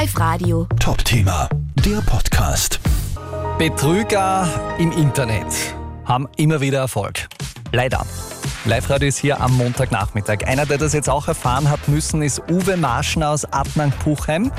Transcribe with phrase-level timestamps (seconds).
[0.00, 0.66] Live Radio.
[0.78, 1.46] Top-Thema,
[1.84, 2.80] der Podcast.
[3.58, 5.44] Betrüger im Internet
[6.06, 7.28] haben immer wieder Erfolg.
[7.70, 8.06] Leider.
[8.64, 10.46] Live-Radio ist hier am Montagnachmittag.
[10.46, 14.50] Einer, der das jetzt auch erfahren hat müssen, ist Uwe Marschner aus Adnang-Puchheim.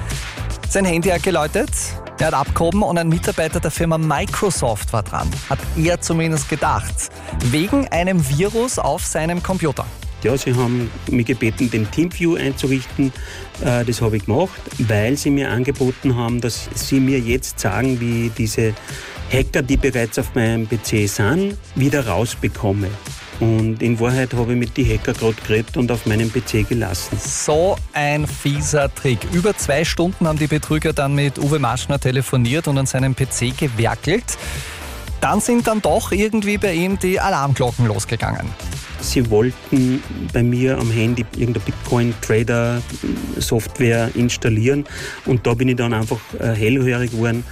[0.69, 1.71] Sein Handy hat geläutet,
[2.19, 5.27] er hat abgehoben und ein Mitarbeiter der Firma Microsoft war dran.
[5.49, 7.09] Hat er zumindest gedacht.
[7.45, 9.87] Wegen einem Virus auf seinem Computer.
[10.23, 13.11] Ja, sie haben mich gebeten, den Teamview einzurichten.
[13.63, 17.99] Äh, Das habe ich gemacht, weil sie mir angeboten haben, dass sie mir jetzt sagen,
[17.99, 18.73] wie diese
[19.31, 22.87] Hacker, die bereits auf meinem PC sind, wieder rausbekomme.
[23.39, 27.17] Und in Wahrheit habe ich mit den Hacker gerade geredet und auf meinem PC gelassen.
[27.17, 29.17] So ein fieser Trick.
[29.31, 33.57] Über zwei Stunden haben die Betrüger dann mit Uwe Marschner telefoniert und an seinem PC
[33.57, 34.25] gewerkelt.
[35.21, 38.47] Dann sind dann doch irgendwie bei ihm die Alarmglocken losgegangen.
[39.01, 40.01] Sie wollten
[40.31, 44.85] bei mir am Handy irgendeine Bitcoin-Trader-Software installieren
[45.25, 47.43] und da bin ich dann einfach äh, hellhörig geworden.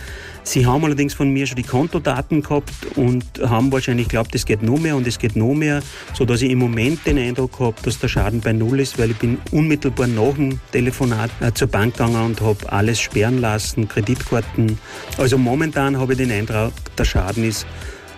[0.43, 4.63] Sie haben allerdings von mir schon die Kontodaten gehabt und haben wahrscheinlich geglaubt, es geht
[4.63, 5.83] noch mehr und es geht noch mehr,
[6.13, 9.17] sodass ich im Moment den Eindruck habe, dass der Schaden bei Null ist, weil ich
[9.17, 14.79] bin unmittelbar nach dem Telefonat äh, zur Bank gegangen und habe alles sperren lassen, Kreditkarten.
[15.17, 17.67] Also momentan habe ich den Eindruck, der Schaden ist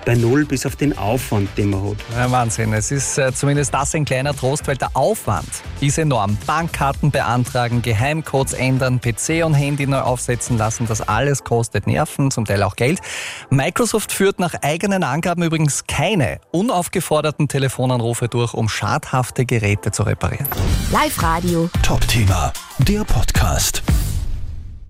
[0.05, 1.97] bei Null bis auf den Aufwand, den man hat.
[2.15, 2.73] Ja, Wahnsinn.
[2.73, 5.47] Es ist äh, zumindest das ein kleiner Trost, weil der Aufwand
[5.79, 6.37] ist enorm.
[6.45, 12.45] Bankkarten beantragen, Geheimcodes ändern, PC und Handy neu aufsetzen lassen, das alles kostet Nerven, zum
[12.45, 12.99] Teil auch Geld.
[13.49, 20.47] Microsoft führt nach eigenen Angaben übrigens keine unaufgeforderten Telefonanrufe durch, um schadhafte Geräte zu reparieren.
[20.91, 21.69] Live Radio.
[21.83, 23.83] Top-Thema, der Podcast.